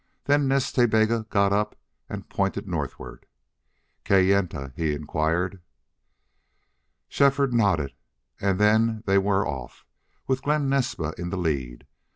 [0.23, 1.75] Then Nas Ta Bega got up
[2.09, 3.27] and pointed northward.
[4.03, 5.61] "Kayenta?" he inquired.
[7.07, 7.93] Shefford nodded
[8.39, 9.85] and then they were off,
[10.25, 11.85] with Glen Naspa in the lead.